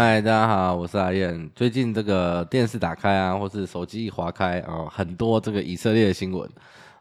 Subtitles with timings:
[0.00, 1.50] 嗨，大家好，我是阿燕。
[1.56, 6.48] 最近这个电视打开啊，或是手机一划开啊、哦，很多这个以色列的新闻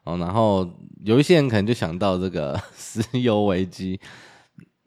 [0.04, 0.18] 哦。
[0.18, 0.68] 然后
[1.04, 4.00] 有一些人可能就想到这个 石油危机。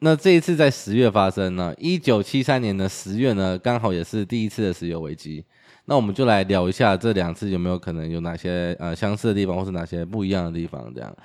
[0.01, 5.45] 那这一次在十月发生呢，一九七三年的十月呢，刚好也是第一次的石油危机。
[5.85, 10.93] 那我们就来聊一下这两次有没有可能有哪些呃相似的地方，或是哪些不一样的地方。
[10.93, 11.17] 这样，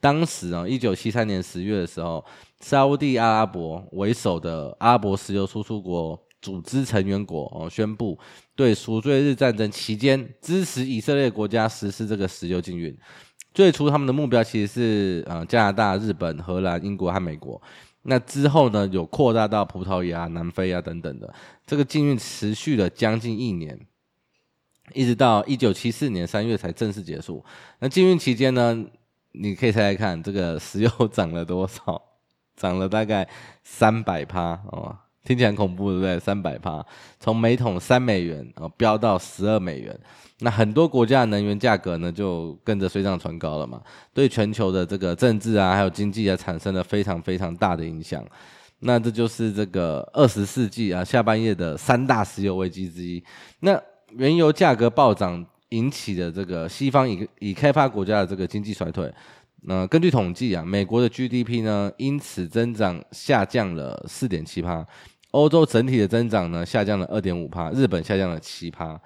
[0.00, 2.24] 当时啊，一九七三年十月的时候，
[2.60, 6.18] 沙乌地阿拉伯为首的阿拉伯石油输出国。
[6.40, 8.18] 组织成员国哦宣布
[8.54, 12.96] 对赎罪日战争期间支持以色列国家实施这个石油禁运。
[13.52, 17.60] 最初他们的目标其实是呃加拿大、日本、荷兰、英国和美国。
[18.02, 21.34] 那之后呢，有扩大到葡萄牙、南非啊等等的。
[21.66, 23.78] 这个禁运持续了将近一年，
[24.94, 27.44] 一直到一九七四年三月才正式结束。
[27.80, 28.86] 那禁运期间呢，
[29.32, 32.00] 你可以猜猜看，这个石油 涨了多少？
[32.56, 33.28] 涨了大概
[33.64, 34.96] 三百趴哦。
[35.24, 36.18] 听起来很恐怖，对不对？
[36.18, 36.84] 三百趴，
[37.18, 39.98] 从每桶三美元哦飙到十二美元，
[40.40, 43.82] 那很多国家的能源价格呢就跟着水涨船高了嘛，
[44.14, 48.24] 对全球的这个政治啊还有经济啊产生了非常非常大的影响。
[48.80, 53.22] 那这就是这个二十世纪啊下半叶的三大石油危机之一。
[53.60, 53.78] 那
[54.16, 59.12] 原油价格暴涨引起的这个西方已已开发国家的这个经济衰退。
[59.62, 64.86] 那根据统计啊，美国的 GDP 呢因此增长下降了四点七趴，
[65.32, 68.98] 欧洲整体的增长呢下降了二点五趴，日本下降了七趴。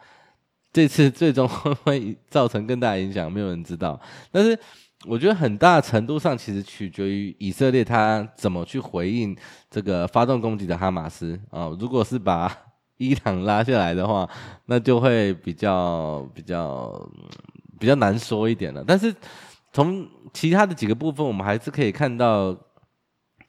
[0.73, 4.01] 这次最终会 不会造成更大影响，没有人知道。
[4.31, 4.57] 但是
[5.07, 9.37] 我觉得很大程度上其实取决于以色列他怎么去回应
[9.69, 11.69] 这个发动攻击的哈马斯啊。
[11.81, 12.51] 如果是把
[12.99, 14.29] 伊朗拉下来的话，
[14.67, 17.11] 那就会比较比较
[17.79, 18.85] 比较难说一点了。
[18.87, 19.13] 但是。
[19.75, 22.57] 从其他的几个部分，我们还是可以看到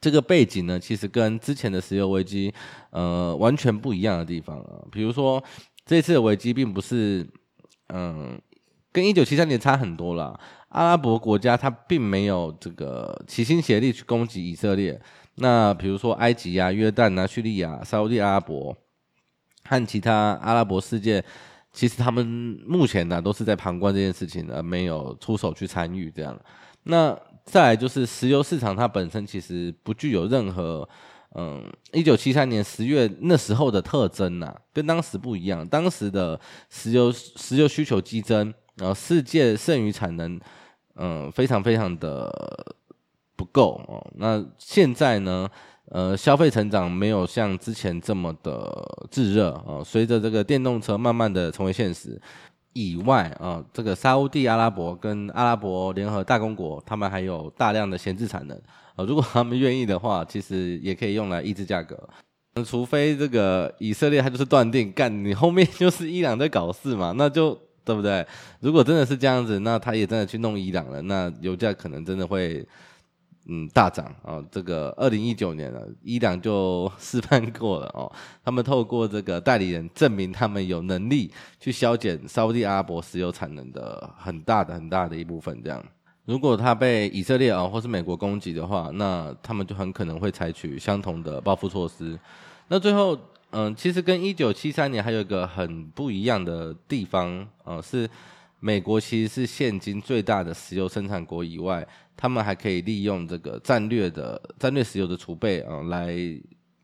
[0.00, 2.52] 这个背景呢，其实跟之前的石油危机，
[2.90, 4.82] 呃，完全不一样的地方啊。
[4.90, 5.42] 比如说，
[5.84, 7.24] 这次的危机并不是，
[7.94, 8.36] 嗯，
[8.90, 10.38] 跟一九七三年差很多啦。
[10.70, 15.00] 阿拉伯国家它并没有这个齐心协力去攻击以色列。
[15.36, 18.76] 那比如说埃及啊、约旦啊、叙利亚、沙乌地阿拉伯
[19.64, 21.24] 和其他阿拉伯世界。
[21.76, 22.26] 其实他们
[22.66, 26.34] 目前呢都是在旁观这件事情，而没有出手去参与这样。
[26.84, 27.14] 那
[27.44, 30.88] 再来就是石油市场，它本身其实不具有任何，
[31.34, 35.68] 嗯，一九七三年十月那时候的特征呐，跟当时不一样。
[35.68, 40.40] 当时的石油石油需求激增，然后世界剩余产能，
[40.94, 42.74] 嗯，非常非常的
[43.36, 44.10] 不够哦。
[44.14, 45.46] 那现在呢？
[45.90, 49.80] 呃，消费成长没有像之前这么的炙热啊。
[49.84, 52.20] 随着这个电动车慢慢的成为现实
[52.72, 58.60] 以外啊，这个沙乌地阿拉伯跟阿拉伯联合大公国，他们还有大量的闲置产能
[58.96, 59.04] 啊。
[59.04, 61.96] 如果他们愿意的话，其实也可以用来抑制价格。
[62.64, 68.26] 除非这个以色列他就是断定干，你后面就是伊朗在搞事嘛， 那就对不对？
[68.58, 72.66] 如果真的是这样子，那他也真的去弄伊朗了，那油价可能真的会。
[73.48, 74.42] 嗯，大涨啊！
[74.50, 78.10] 这个二零一九年了，伊朗就示范过了哦。
[78.44, 81.30] 他们透过这个代理人证明，他们有能力
[81.60, 85.62] 去削减沙地阿拉伯石油产能的很大的很大的一部分。
[85.62, 85.80] 这样，
[86.24, 92.18] 如果他被以色列啊或是美国攻击的话，那他们就很可能会采取相同的报复措施。
[92.66, 93.16] 那最后，
[93.50, 98.10] 嗯，其实跟一九七三年还有一个很不一样的地方啊，是。
[98.58, 101.86] 美国其实是现今最大的石油生产国以外，
[102.16, 106.16] 他们还可以利用这个战略的战略石油的储备啊，来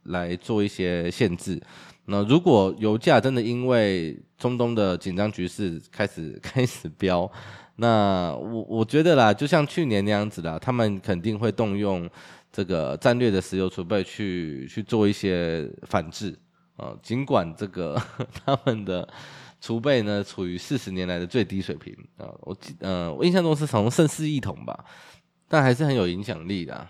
[0.05, 1.61] 来做一些限制。
[2.05, 7.31] 那如果油价真的因为中东的紧张局势开始 开始飙，
[7.77, 12.09] 那我我觉得啦，就像去年那样子啦，他们肯定会动用
[12.53, 16.39] 这个战略的石油储备去去做一些反制
[16.77, 18.01] 啊，尽管这个
[18.45, 19.09] 他们的。
[19.63, 22.27] 储备呢，处于四十年来的最低水平啊！
[22.41, 24.85] 我记，呃，我印象中是从盛世一统吧，
[25.47, 26.85] 但还是很有影响力的。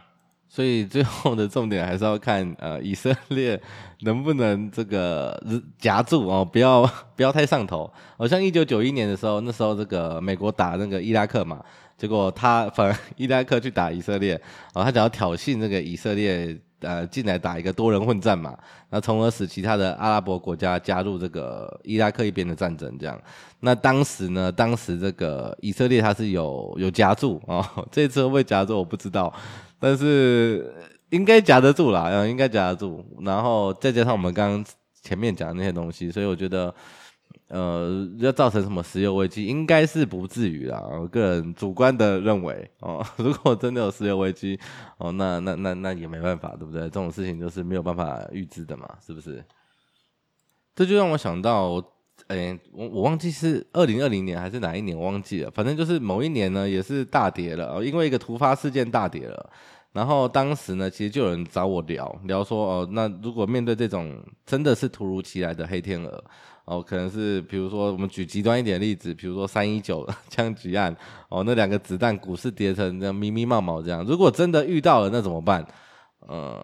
[0.49, 3.61] 所以最后的重点还是要看，呃，以色列
[4.01, 5.39] 能不能这个
[5.79, 6.83] 夹住哦，不要
[7.15, 7.93] 不要太上头。
[8.17, 11.63] 好像一九九一年的时候，那时候这个美国打那个伊拉克嘛，
[12.03, 14.35] 结果他反而伊拉克去打以色列，
[14.73, 16.59] 啊， 他想要挑衅那个以色列。
[16.85, 18.59] 呃，进来打一个多人混战嘛，
[18.91, 23.17] 那从而使其他的阿拉伯国家加入这个伊拉克一边的战争，这样。
[23.61, 29.33] 那当时呢，当时这个以色列它是有 有夹住，哦，这次会不会夹住我不知道，
[29.79, 30.75] 但是
[31.11, 33.01] 应该夹得住啦，嗯，应该夹得住。
[33.21, 34.65] 然后再加上我们刚刚
[35.05, 36.75] 前面讲的那些东西，所以我觉得。
[37.53, 40.83] 呃，要造成什么石油危机，应该是不至于啦。
[40.91, 44.59] 我个人主观的认为，哦， 如果真的有石油危机，
[44.97, 46.81] 哦，那那那那也没办法，对不对？
[46.85, 49.45] 这种事情就是没有办法预知的嘛，是不是？
[50.75, 51.75] 这就让我想到，
[52.29, 55.51] 哎，我我忘记是二零二零年还是哪一年，忘记了。
[55.51, 59.51] 反正就是某一年呢，也是大跌了，因为一个突发事件大跌了。
[59.93, 66.25] 然后当时呢，其实就有人找我聊聊说，哦，那如果面对这种真的是突如其来的黑天鹅，
[66.65, 70.97] 哦，可能是比如说我们举极端一点例子，比如说三一九 枪击案，
[71.29, 75.67] 哦，那两个子弹股市跌成这样咪咪冒冒这样，如果真的遇到了，那怎么办？
[76.21, 76.59] 呃，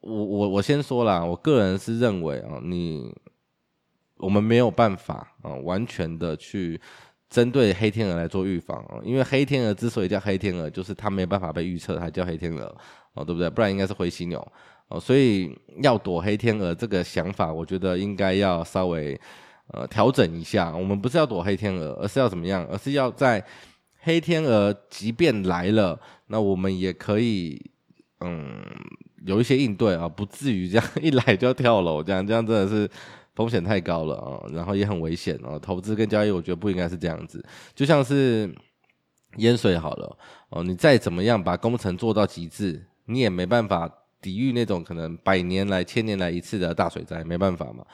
[0.00, 3.14] 我我我先说啦，我个人是认为啊，你
[4.16, 6.80] 我们没有办法啊，完全的去。
[7.32, 12.64] 针对黑天鹅来做预防哦，因为黑天鹅之所以叫黑天鹅，就是它没办法被预测，它叫黑天鹅
[13.14, 13.48] 哦，对不对？
[13.48, 14.46] 不然应该是灰犀牛
[14.88, 15.00] 哦。
[15.00, 15.50] 所以
[15.82, 19.18] 要躲黑天鹅这个想法，我觉得应该要稍微
[19.68, 20.76] 呃调整一下。
[20.76, 22.66] 我们不是要躲黑天鹅，而是要怎么样？
[22.70, 23.42] 而是要在
[24.00, 27.58] 黑天鹅即便来了，那我们也可以
[28.20, 28.62] 嗯
[29.24, 32.86] 有一些应对啊，不至于这样一来就要跳楼，这样这样真的是。
[33.34, 35.58] 风险太高了啊，然后也很危险哦。
[35.58, 37.42] 投资跟交易，我觉得不应该是这样子。
[37.74, 38.54] 就像是
[39.36, 40.18] 淹水好了
[40.50, 43.90] 哦，你再怎么样把工程做到极致，你也没办法
[44.20, 47.84] 抵御那种可能百年来、千年来一次的大水灾，没办法嘛。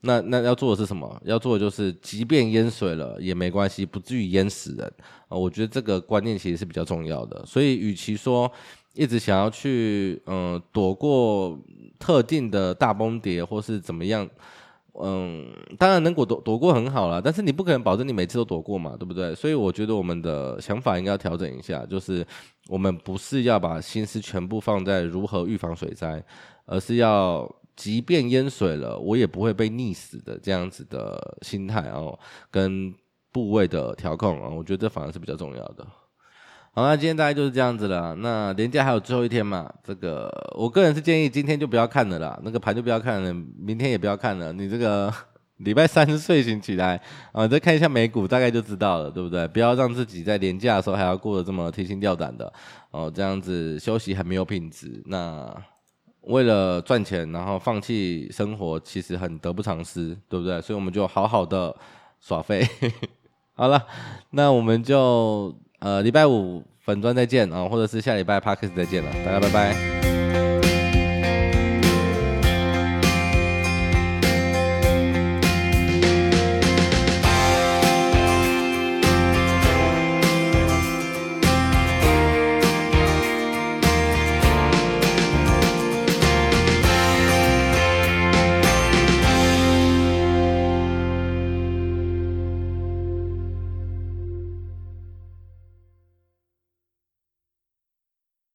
[0.00, 1.20] 那那要做的是什么？
[1.24, 4.92] 要做的就是，即便淹水了也没关系，不至于淹死人
[5.28, 5.36] 啊。
[5.36, 7.46] 我觉得这个观念其实是比较重要的。
[7.46, 8.50] 所以，与其说
[8.94, 11.56] 一直想要去嗯、躲过
[11.98, 14.28] 特定的大崩跌，或是怎么样。
[14.94, 15.46] 嗯，
[15.78, 19.34] 当然能躲躲躲过很好啦，但是你不可能保证你每次都躲过嘛，对不对？
[19.34, 22.26] 所以我觉得我们的想法应该要调整一下，就是
[22.68, 26.22] 我们不是要把心思全部放在如何预防水灾，
[26.66, 32.18] 而是要即便淹水了，我也不会被溺死的这样子的心态哦，
[32.50, 32.92] 跟
[33.32, 35.86] 部位的调控啊，我觉得这反而是比较重要的。
[36.72, 38.14] 好，那今天大概就是这样子了。
[38.14, 39.68] 那连假还有最后一天嘛？
[39.82, 44.52] 这个我个人是建议今天就不要看了啦，那个盘就不要看了，明天也不要看了。
[44.52, 45.12] 你这个
[45.58, 47.00] 礼拜三睡醒起来
[47.32, 49.48] 啊，再看一下美股，大概就知道了，对不对？
[49.48, 52.50] 不要让自己在连假的时候还要过得这么提心吊胆的
[52.92, 55.02] 哦，这样子休息很没有品质。
[55.06, 55.52] 那
[56.20, 60.60] 为了赚钱，然后放弃生活，其实很得不偿失，对不对？
[60.60, 61.74] 所以我们就好好的
[62.20, 62.64] 耍废。
[63.54, 63.84] 好了，
[64.30, 65.52] 那我们就。
[65.80, 70.19] 呃，礼拜五粉砖再见啊，或者是下礼拜 parkas 再见了，大家拜拜。